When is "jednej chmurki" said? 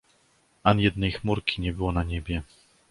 0.83-1.61